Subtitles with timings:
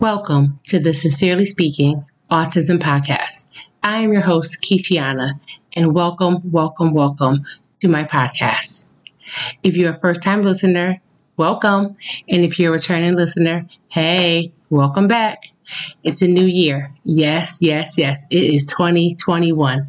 [0.00, 3.44] Welcome to the Sincerely Speaking Autism Podcast.
[3.82, 5.38] I am your host, Keishiana,
[5.74, 7.44] and welcome, welcome, welcome
[7.80, 8.82] to my podcast.
[9.62, 11.00] If you're a first time listener,
[11.36, 11.96] welcome.
[12.28, 15.44] And if you're a returning listener, hey, welcome back.
[16.04, 16.92] It's a new year.
[17.04, 18.18] Yes, yes, yes.
[18.30, 19.86] It is 2021.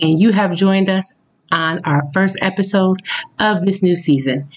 [0.00, 1.12] And you have joined us
[1.52, 3.02] on our first episode
[3.38, 4.48] of this new season.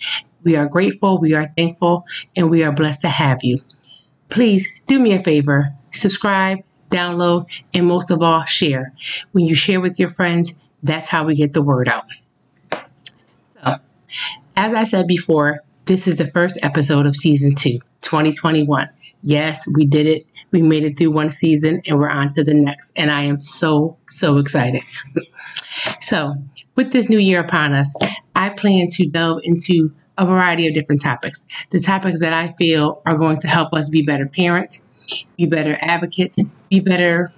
[0.43, 3.59] We are grateful, we are thankful, and we are blessed to have you.
[4.31, 6.59] Please do me a favor subscribe,
[6.89, 8.93] download, and most of all, share.
[9.33, 12.05] When you share with your friends, that's how we get the word out.
[13.61, 13.75] So,
[14.55, 18.89] as I said before, this is the first episode of season two, 2021.
[19.21, 20.25] Yes, we did it.
[20.51, 22.91] We made it through one season and we're on to the next.
[22.95, 24.81] And I am so, so excited.
[26.01, 26.35] so,
[26.75, 27.93] with this new year upon us,
[28.35, 29.91] I plan to delve into
[30.21, 31.43] a variety of different topics.
[31.71, 34.77] The topics that I feel are going to help us be better parents,
[35.35, 36.37] be better advocates,
[36.69, 37.31] be better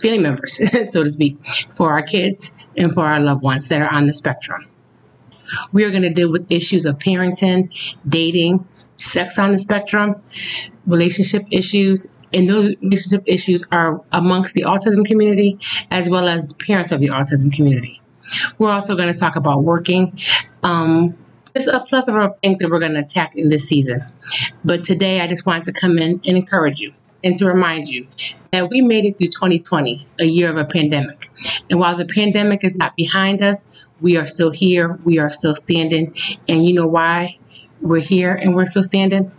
[0.00, 0.58] family members,
[0.92, 1.36] so to speak,
[1.76, 4.68] for our kids and for our loved ones that are on the spectrum.
[5.72, 7.70] We are going to deal with issues of parenting,
[8.08, 8.66] dating,
[8.98, 10.22] sex on the spectrum,
[10.86, 15.58] relationship issues, and those relationship issues are amongst the autism community
[15.90, 18.00] as well as the parents of the autism community.
[18.58, 20.18] We're also going to talk about working.
[20.62, 21.16] Um,
[21.54, 24.04] there's a plethora of things that we're going to attack in this season.
[24.64, 26.92] But today, I just wanted to come in and encourage you
[27.24, 28.06] and to remind you
[28.52, 31.28] that we made it through 2020, a year of a pandemic.
[31.70, 33.64] And while the pandemic is not behind us,
[34.00, 36.14] we are still here, we are still standing.
[36.48, 37.38] And you know why
[37.80, 39.32] we're here and we're still standing?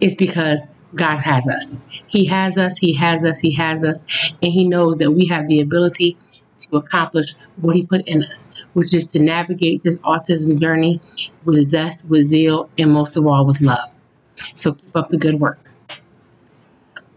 [0.00, 0.60] It's because
[0.94, 1.78] God has us.
[2.08, 4.00] He has us, He has us, He has us,
[4.42, 6.18] and He knows that we have the ability
[6.66, 11.00] to accomplish what He put in us, which is to navigate this autism journey
[11.44, 13.90] with zest, with zeal, and most of all with love.
[14.56, 15.58] So keep up the good work.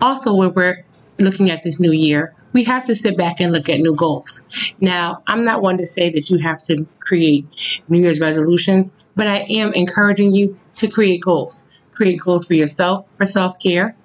[0.01, 0.83] Also, when we're
[1.19, 4.41] looking at this new year, we have to sit back and look at new goals.
[4.79, 7.45] Now, I'm not one to say that you have to create
[7.89, 11.63] New Year's resolutions, but I am encouraging you to create goals.
[11.93, 13.95] Create goals for yourself, for self care,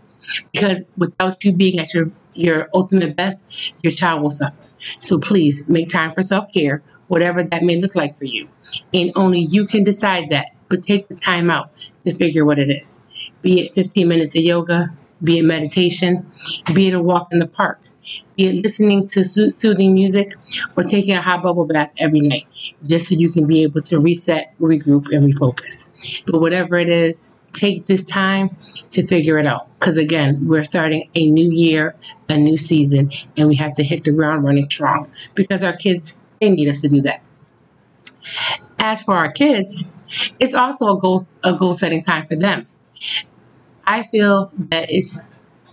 [0.53, 3.45] because without you being at your, your ultimate best,
[3.83, 4.57] your child will suffer.
[5.01, 8.49] So please make time for self care, whatever that may look like for you.
[8.95, 11.71] And only you can decide that, but take the time out
[12.05, 13.01] to figure what it is.
[13.43, 14.89] Be it 15 minutes of yoga,
[15.23, 16.31] be it meditation,
[16.75, 17.81] be it a walk in the park,
[18.37, 20.35] be it listening to soothing music,
[20.77, 22.47] or taking a hot bubble bath every night,
[22.85, 25.85] just so you can be able to reset, regroup, and refocus.
[26.27, 28.57] But whatever it is, take this time
[28.93, 29.69] to figure it out.
[29.79, 31.95] Because again, we're starting a new year,
[32.29, 36.17] a new season, and we have to hit the ground running strong because our kids,
[36.41, 37.23] they need us to do that.
[38.79, 39.85] As for our kids,
[40.41, 42.67] it's also a goal a goal setting time for them.
[43.87, 45.19] I feel that it's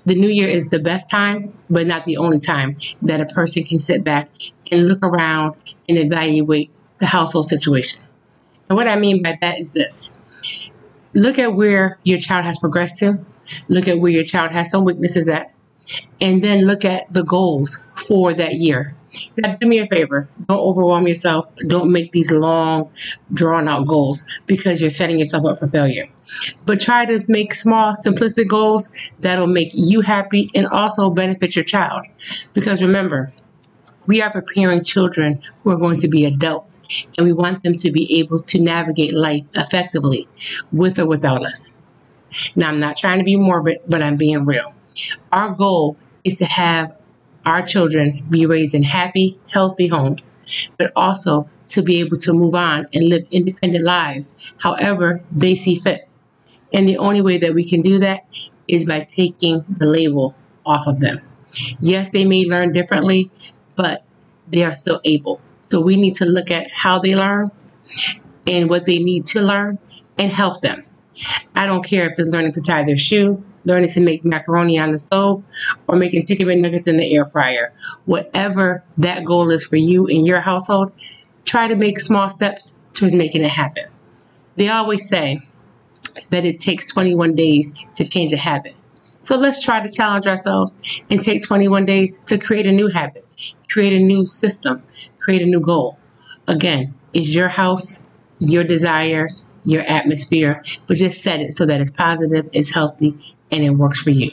[0.05, 3.63] the new year is the best time, but not the only time that a person
[3.63, 4.29] can sit back
[4.71, 5.55] and look around
[5.89, 6.69] and evaluate
[6.99, 7.99] the household situation.
[8.69, 10.09] And what I mean by that is this
[11.15, 13.17] look at where your child has progressed to,
[13.69, 15.51] look at where your child has some weaknesses at,
[16.21, 18.95] and then look at the goals for that year.
[19.37, 20.27] Now, do me a favor.
[20.47, 21.47] Don't overwhelm yourself.
[21.67, 22.91] Don't make these long,
[23.33, 26.07] drawn out goals because you're setting yourself up for failure.
[26.65, 28.89] But try to make small, simplistic goals
[29.19, 32.05] that'll make you happy and also benefit your child.
[32.53, 33.31] Because remember,
[34.07, 36.79] we are preparing children who are going to be adults,
[37.17, 40.27] and we want them to be able to navigate life effectively
[40.71, 41.75] with or without us.
[42.55, 44.73] Now, I'm not trying to be morbid, but I'm being real.
[45.31, 46.95] Our goal is to have
[47.45, 50.31] our children be raised in happy, healthy homes,
[50.77, 55.79] but also to be able to move on and live independent lives however they see
[55.79, 56.07] fit.
[56.73, 58.25] And the only way that we can do that
[58.67, 60.35] is by taking the label
[60.65, 61.21] off of them.
[61.79, 63.31] Yes, they may learn differently,
[63.75, 64.03] but
[64.47, 65.41] they are still able.
[65.71, 67.51] So we need to look at how they learn
[68.47, 69.79] and what they need to learn
[70.17, 70.85] and help them.
[71.55, 74.91] I don't care if it's learning to tie their shoe, learning to make macaroni on
[74.91, 75.43] the stove,
[75.87, 77.73] or making chicken nuggets in the air fryer.
[78.05, 80.91] Whatever that goal is for you in your household,
[81.45, 83.85] try to make small steps towards making it happen.
[84.57, 85.39] They always say
[86.31, 88.75] that it takes 21 days to change a habit.
[89.25, 90.77] So let's try to challenge ourselves
[91.09, 93.25] and take 21 days to create a new habit,
[93.69, 94.83] create a new system,
[95.19, 95.97] create a new goal.
[96.47, 97.97] Again, it's your house,
[98.37, 103.63] your desires, your atmosphere, but just set it so that it's positive, it's healthy, and
[103.63, 104.29] it works for you.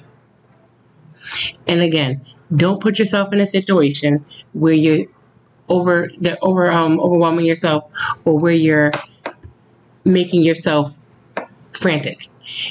[1.66, 5.06] And again, don't put yourself in a situation where you're
[5.70, 7.84] over the over um overwhelming yourself
[8.26, 8.92] or where you're
[10.04, 10.94] making yourself
[11.80, 12.28] frantic.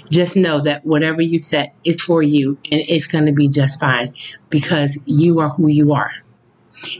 [0.09, 3.79] Just know that whatever you set is for you and it's going to be just
[3.79, 4.13] fine
[4.49, 6.11] because you are who you are.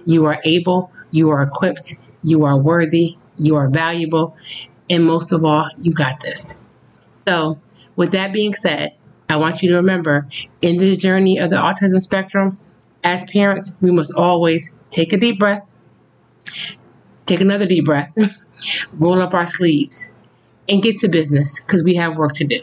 [0.06, 4.36] You are able, you are equipped, you are worthy, you are valuable,
[4.90, 6.54] and most of all, you got this.
[7.28, 7.60] So,
[7.96, 8.92] with that being said,
[9.30, 10.28] I want you to remember
[10.62, 12.58] in this journey of the autism spectrum,
[13.04, 15.64] as parents, we must always take a deep breath,
[17.26, 18.12] take another deep breath,
[18.94, 20.06] roll up our sleeves,
[20.70, 22.62] and get to business because we have work to do.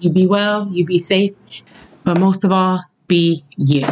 [0.00, 1.34] You be well, you be safe,
[2.04, 3.84] but most of all, be you.